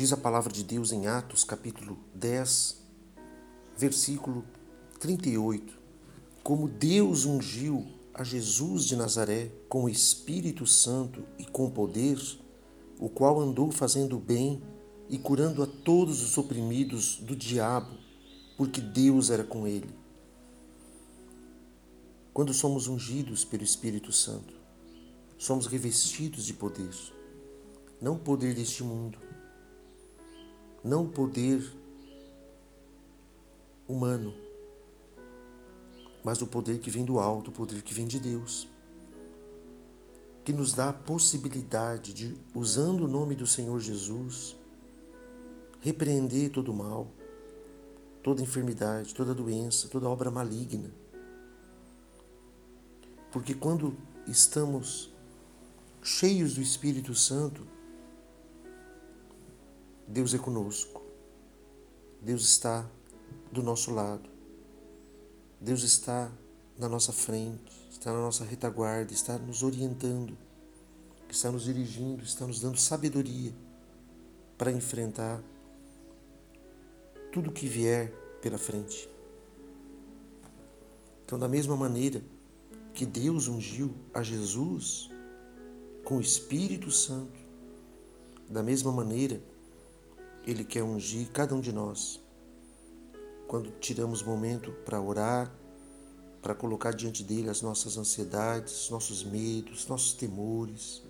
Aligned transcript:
Diz 0.00 0.14
a 0.14 0.16
palavra 0.16 0.50
de 0.50 0.64
Deus 0.64 0.92
em 0.92 1.06
Atos, 1.08 1.44
capítulo 1.44 1.98
10, 2.14 2.80
versículo 3.76 4.46
38. 4.98 5.78
Como 6.42 6.66
Deus 6.66 7.26
ungiu 7.26 7.86
a 8.14 8.24
Jesus 8.24 8.86
de 8.86 8.96
Nazaré 8.96 9.52
com 9.68 9.84
o 9.84 9.90
Espírito 9.90 10.66
Santo 10.66 11.22
e 11.38 11.44
com 11.44 11.70
poder, 11.70 12.18
o 12.98 13.10
qual 13.10 13.38
andou 13.38 13.70
fazendo 13.70 14.18
bem 14.18 14.62
e 15.06 15.18
curando 15.18 15.62
a 15.62 15.66
todos 15.66 16.22
os 16.22 16.38
oprimidos 16.38 17.18
do 17.18 17.36
diabo, 17.36 17.94
porque 18.56 18.80
Deus 18.80 19.28
era 19.28 19.44
com 19.44 19.66
ele. 19.66 19.94
Quando 22.32 22.54
somos 22.54 22.88
ungidos 22.88 23.44
pelo 23.44 23.64
Espírito 23.64 24.12
Santo, 24.14 24.54
somos 25.36 25.66
revestidos 25.66 26.46
de 26.46 26.54
poder. 26.54 26.88
Não 28.00 28.16
poder 28.16 28.54
deste 28.54 28.82
mundo, 28.82 29.18
não 30.82 31.06
poder 31.06 31.62
humano, 33.86 34.34
mas 36.24 36.40
o 36.40 36.46
poder 36.46 36.78
que 36.78 36.90
vem 36.90 37.04
do 37.04 37.18
alto, 37.18 37.50
o 37.50 37.52
poder 37.52 37.82
que 37.82 37.92
vem 37.92 38.06
de 38.06 38.20
Deus, 38.20 38.68
que 40.44 40.52
nos 40.52 40.72
dá 40.72 40.88
a 40.88 40.92
possibilidade 40.92 42.12
de, 42.12 42.34
usando 42.54 43.04
o 43.04 43.08
nome 43.08 43.34
do 43.34 43.46
Senhor 43.46 43.78
Jesus, 43.80 44.56
repreender 45.80 46.50
todo 46.50 46.72
o 46.72 46.74
mal, 46.74 47.08
toda 48.22 48.42
enfermidade, 48.42 49.14
toda 49.14 49.34
doença, 49.34 49.88
toda 49.88 50.08
obra 50.08 50.30
maligna. 50.30 50.90
Porque 53.32 53.54
quando 53.54 53.96
estamos 54.26 55.12
cheios 56.02 56.54
do 56.54 56.60
Espírito 56.60 57.14
Santo, 57.14 57.66
Deus 60.10 60.34
é 60.34 60.38
conosco. 60.38 61.00
Deus 62.20 62.42
está 62.42 62.84
do 63.52 63.62
nosso 63.62 63.92
lado. 63.92 64.28
Deus 65.60 65.84
está 65.84 66.32
na 66.76 66.88
nossa 66.88 67.12
frente, 67.12 67.70
está 67.88 68.12
na 68.12 68.18
nossa 68.18 68.44
retaguarda, 68.44 69.12
está 69.12 69.38
nos 69.38 69.62
orientando, 69.62 70.36
está 71.28 71.52
nos 71.52 71.62
dirigindo, 71.62 72.24
está 72.24 72.44
nos 72.44 72.60
dando 72.60 72.76
sabedoria 72.76 73.54
para 74.58 74.72
enfrentar 74.72 75.40
tudo 77.30 77.52
que 77.52 77.68
vier 77.68 78.10
pela 78.42 78.58
frente. 78.58 79.08
Então, 81.24 81.38
da 81.38 81.46
mesma 81.46 81.76
maneira 81.76 82.20
que 82.92 83.06
Deus 83.06 83.46
ungiu 83.46 83.94
a 84.12 84.24
Jesus 84.24 85.08
com 86.02 86.16
o 86.16 86.20
Espírito 86.20 86.90
Santo, 86.90 87.38
da 88.48 88.60
mesma 88.60 88.90
maneira, 88.90 89.40
Ele 90.46 90.64
quer 90.64 90.82
ungir 90.82 91.30
cada 91.30 91.54
um 91.54 91.60
de 91.60 91.72
nós. 91.72 92.20
Quando 93.46 93.70
tiramos 93.80 94.22
momento 94.22 94.72
para 94.84 95.00
orar, 95.00 95.52
para 96.40 96.54
colocar 96.54 96.92
diante 96.92 97.22
dele 97.22 97.50
as 97.50 97.60
nossas 97.60 97.98
ansiedades, 97.98 98.88
nossos 98.90 99.22
medos, 99.22 99.86
nossos 99.86 100.14
temores. 100.14 101.02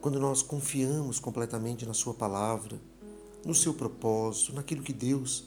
Quando 0.00 0.20
nós 0.20 0.42
confiamos 0.42 1.18
completamente 1.18 1.84
na 1.84 1.94
Sua 1.94 2.14
palavra, 2.14 2.80
no 3.44 3.54
seu 3.54 3.74
propósito, 3.74 4.52
naquilo 4.52 4.82
que 4.82 4.92
Deus 4.92 5.44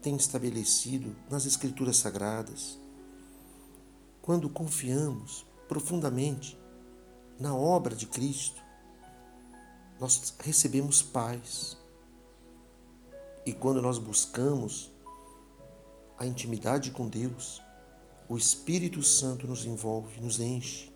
tem 0.00 0.16
estabelecido 0.16 1.14
nas 1.28 1.46
Escrituras 1.46 1.96
Sagradas. 1.96 2.78
Quando 4.22 4.48
confiamos 4.48 5.44
profundamente 5.68 6.58
na 7.38 7.54
obra 7.54 7.94
de 7.94 8.06
Cristo, 8.06 8.60
nós 10.00 10.34
recebemos 10.40 11.02
paz. 11.02 11.76
E 13.44 13.52
quando 13.52 13.82
nós 13.82 13.98
buscamos 13.98 14.90
a 16.18 16.26
intimidade 16.26 16.90
com 16.90 17.06
Deus, 17.06 17.62
o 18.28 18.36
Espírito 18.36 19.02
Santo 19.02 19.46
nos 19.46 19.66
envolve, 19.66 20.20
nos 20.20 20.40
enche, 20.40 20.90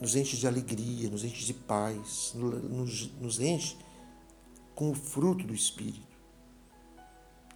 nos 0.00 0.16
enche 0.16 0.36
de 0.36 0.46
alegria, 0.46 1.10
nos 1.10 1.22
enche 1.22 1.44
de 1.44 1.54
paz, 1.54 2.32
nos, 2.34 3.12
nos 3.20 3.40
enche 3.40 3.76
com 4.74 4.90
o 4.90 4.94
fruto 4.94 5.46
do 5.46 5.54
Espírito, 5.54 6.16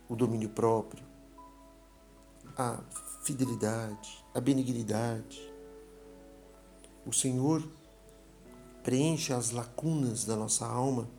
o 0.08 0.14
domínio 0.14 0.50
próprio, 0.50 1.02
a 2.56 2.82
fidelidade, 3.22 4.24
a 4.34 4.40
benignidade, 4.40 5.40
o 7.06 7.12
Senhor 7.12 7.66
preenche 8.86 9.32
as 9.32 9.50
lacunas 9.50 10.24
da 10.24 10.36
nossa 10.36 10.64
alma 10.64 11.10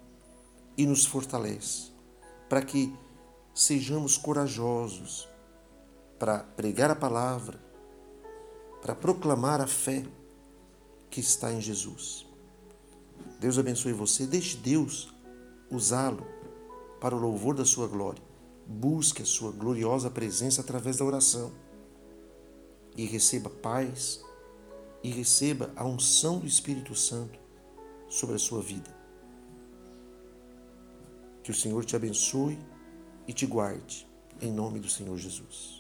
e 0.78 0.86
nos 0.86 1.06
fortalece, 1.06 1.92
para 2.48 2.62
que 2.62 2.96
sejamos 3.54 4.18
corajosos 4.18 5.28
para 6.18 6.40
pregar 6.40 6.90
a 6.90 6.96
palavra, 6.96 7.60
para 8.82 8.96
proclamar 8.96 9.60
a 9.60 9.68
fé 9.68 10.06
que 11.10 11.20
está 11.20 11.52
em 11.52 11.60
Jesus. 11.60 12.26
Deus 13.38 13.60
abençoe 13.60 13.92
você. 13.92 14.26
Deixe 14.26 14.56
Deus 14.56 15.14
usá-lo 15.70 16.26
para 17.02 17.14
o 17.14 17.20
louvor 17.20 17.54
da 17.54 17.66
sua 17.66 17.86
glória. 17.86 18.24
Busque 18.66 19.24
a 19.24 19.26
sua 19.26 19.52
gloriosa 19.52 20.10
presença 20.10 20.62
através 20.62 20.96
da 20.96 21.04
oração 21.04 21.52
e 22.96 23.04
receba 23.06 23.50
paz 23.50 24.24
e 25.04 25.10
receba 25.10 25.70
a 25.76 25.84
unção 25.84 26.40
do 26.40 26.48
Espírito 26.48 26.96
Santo 26.96 27.46
sobre 28.10 28.36
a 28.36 28.40
sua 28.40 28.62
vida. 28.62 28.96
Que 31.44 31.52
o 31.52 31.56
Senhor 31.56 31.86
te 31.86 31.96
abençoe 31.96 32.58
e 33.28 33.34
te 33.34 33.46
guarde, 33.46 34.08
em 34.42 34.52
nome 34.52 34.80
do 34.80 34.90
Senhor 34.90 35.18
Jesus. 35.18 35.77